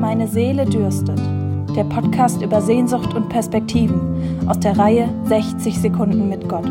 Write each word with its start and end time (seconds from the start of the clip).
Meine 0.00 0.28
Seele 0.28 0.64
dürstet. 0.64 1.18
Der 1.74 1.82
Podcast 1.82 2.40
über 2.40 2.62
Sehnsucht 2.62 3.14
und 3.14 3.28
Perspektiven 3.28 4.48
aus 4.48 4.60
der 4.60 4.78
Reihe 4.78 5.12
60 5.24 5.76
Sekunden 5.76 6.28
mit 6.28 6.48
Gott. 6.48 6.70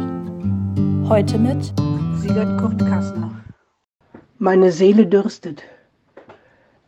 Heute 1.09 1.37
mit 1.37 1.73
Sigurd 2.21 2.57
Kurt 2.57 2.79
Kassner. 2.79 3.31
Meine 4.37 4.71
Seele 4.71 5.05
dürstet. 5.05 5.63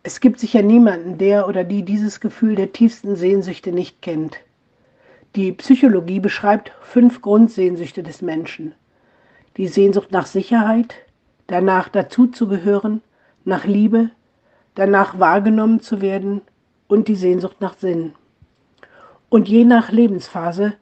Es 0.04 0.22
gibt 0.22 0.40
sicher 0.40 0.62
niemanden, 0.62 1.18
der 1.18 1.46
oder 1.46 1.66
die 1.66 1.84
dieses 1.84 2.22
Gefühl 2.22 2.56
der 2.56 2.72
tiefsten 2.72 3.18
Sehnsüchte 3.18 3.74
nicht 3.74 4.02
kennt. 4.02 4.38
Die 5.36 5.52
Psychologie 5.52 6.22
beschreibt 6.22 6.72
fünf 6.82 7.22
Grundsehnsüchte 7.22 8.02
des 8.02 8.22
Menschen. 8.22 8.74
Die 9.58 9.68
Sehnsucht 9.68 10.14
nach 10.14 10.26
Sicherheit, 10.26 10.96
danach 11.48 11.90
dazuzugehören, 11.90 13.02
nach 13.44 13.66
Liebe, 13.66 14.12
danach 14.80 15.20
wahrgenommen 15.20 15.82
zu 15.82 16.02
werden 16.02 16.42
und 16.88 17.10
die 17.10 17.16
Sehnsucht 17.16 17.60
nach 17.60 17.78
Sinn. 17.78 18.14
Und 19.28 19.50
je 19.50 19.66
nach 19.66 19.92
Lebensphase 19.92 20.74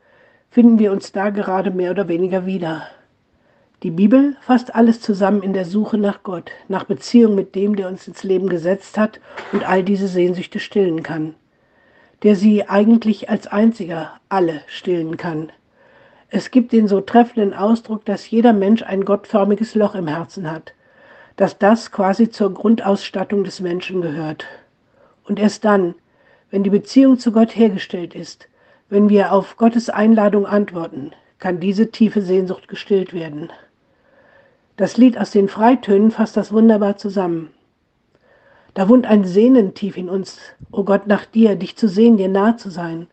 finden 0.51 0.77
wir 0.77 0.91
uns 0.91 1.11
da 1.11 1.31
gerade 1.31 1.71
mehr 1.71 1.91
oder 1.91 2.07
weniger 2.07 2.45
wieder. 2.45 2.83
Die 3.81 3.89
Bibel 3.89 4.35
fasst 4.41 4.75
alles 4.75 5.01
zusammen 5.01 5.41
in 5.41 5.53
der 5.53 5.65
Suche 5.65 5.97
nach 5.97 6.21
Gott, 6.21 6.51
nach 6.67 6.83
Beziehung 6.83 7.33
mit 7.33 7.55
dem, 7.55 7.75
der 7.75 7.87
uns 7.87 8.07
ins 8.07 8.23
Leben 8.23 8.49
gesetzt 8.49 8.97
hat 8.97 9.19
und 9.51 9.67
all 9.67 9.83
diese 9.83 10.07
Sehnsüchte 10.07 10.59
stillen 10.59 11.01
kann, 11.01 11.33
der 12.21 12.35
sie 12.35 12.69
eigentlich 12.69 13.29
als 13.29 13.47
einziger 13.47 14.13
alle 14.29 14.61
stillen 14.67 15.17
kann. 15.17 15.51
Es 16.29 16.51
gibt 16.51 16.71
den 16.71 16.87
so 16.87 17.01
treffenden 17.01 17.53
Ausdruck, 17.53 18.05
dass 18.05 18.29
jeder 18.29 18.53
Mensch 18.53 18.83
ein 18.83 19.05
gottförmiges 19.05 19.73
Loch 19.75 19.95
im 19.95 20.07
Herzen 20.07 20.51
hat, 20.51 20.73
dass 21.37 21.57
das 21.57 21.91
quasi 21.91 22.29
zur 22.29 22.53
Grundausstattung 22.53 23.43
des 23.43 23.61
Menschen 23.61 24.01
gehört. 24.01 24.45
Und 25.23 25.39
erst 25.39 25.63
dann, 25.63 25.95
wenn 26.51 26.63
die 26.63 26.69
Beziehung 26.69 27.19
zu 27.19 27.31
Gott 27.31 27.55
hergestellt 27.55 28.15
ist, 28.15 28.49
wenn 28.89 29.07
wir 29.07 29.31
auf 29.31 29.55
Gottes 29.55 29.89
Einladung 29.89 30.45
antworten, 30.45 31.11
kann 31.39 31.59
diese 31.59 31.91
tiefe 31.91 32.21
Sehnsucht 32.21 32.67
gestillt 32.67 33.13
werden. 33.13 33.51
Das 34.77 34.97
Lied 34.97 35.17
aus 35.17 35.31
den 35.31 35.47
Freitönen 35.47 36.11
fasst 36.11 36.37
das 36.37 36.51
wunderbar 36.51 36.97
zusammen. 36.97 37.51
Da 38.73 38.89
wohnt 38.89 39.05
ein 39.05 39.23
Sehnen 39.23 39.73
tief 39.73 39.97
in 39.97 40.09
uns, 40.09 40.39
o 40.71 40.79
oh 40.79 40.83
Gott, 40.83 41.07
nach 41.07 41.25
dir, 41.25 41.55
dich 41.55 41.75
zu 41.75 41.87
sehen, 41.87 42.17
dir 42.17 42.29
nah 42.29 42.57
zu 42.57 42.69
sein. 42.69 43.07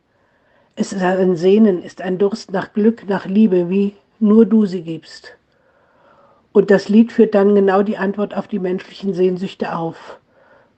Es 0.77 0.93
ist 0.93 1.03
ein 1.03 1.37
Sehnen, 1.37 1.83
ist 1.83 2.01
ein 2.01 2.19
Durst 2.19 2.53
nach 2.53 2.73
Glück, 2.73 3.09
nach 3.09 3.27
Liebe, 3.27 3.69
wie 3.69 3.95
nur 4.19 4.47
du 4.47 4.67
sie 4.67 4.83
gibst. 4.83 5.37
Und 6.55 6.71
das 6.71 6.89
Lied 6.89 7.11
führt 7.11 7.35
dann 7.35 7.57
genau 7.57 7.83
die 7.83 7.99
Antwort 7.99 8.37
auf 8.37 8.47
die 8.47 8.61
menschlichen 8.61 9.13
Sehnsüchte 9.13 9.75
auf. 9.75 10.21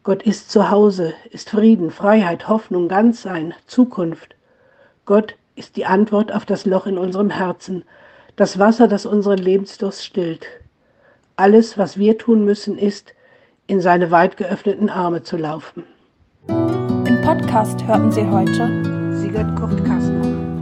Gott 0.05 0.23
ist 0.23 0.51
zu 0.51 0.71
Hause, 0.71 1.13
ist 1.31 1.51
Frieden, 1.51 1.91
Freiheit, 1.91 2.49
Hoffnung, 2.49 2.89
Ganzsein, 2.89 3.53
Zukunft. 3.67 4.37
Gott 5.05 5.37
ist 5.55 5.77
die 5.77 5.85
Antwort 5.85 6.33
auf 6.33 6.47
das 6.47 6.65
Loch 6.65 6.87
in 6.87 6.97
unserem 6.97 7.29
Herzen, 7.29 7.85
das 8.37 8.59
Wasser, 8.59 8.89
das 8.89 9.05
unseren 9.05 9.39
Lebensdurst 9.39 10.03
stillt. 10.03 10.47
Alles, 11.37 11.77
was 11.77 11.99
wir 11.99 12.17
tun 12.17 12.47
müssen, 12.47 12.79
ist, 12.79 13.13
in 13.67 13.83
seine 13.83 14.11
weit 14.11 14.39
geöffneten 14.39 14.89
Arme 14.89 15.25
zu 15.25 15.37
laufen. 15.37 15.85
Im 16.49 17.21
Podcast 17.23 17.87
hörten 17.87 18.11
Sie 18.11 18.25
heute 18.25 19.13
Sigurd 19.15 19.55
Kurt 19.57 19.85
Kassner. 19.85 20.56